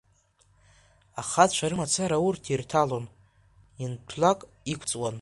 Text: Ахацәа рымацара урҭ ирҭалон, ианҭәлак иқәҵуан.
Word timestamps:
Ахацәа 1.21 1.67
рымацара 1.69 2.17
урҭ 2.27 2.43
ирҭалон, 2.53 3.05
ианҭәлак 3.81 4.39
иқәҵуан. 4.71 5.09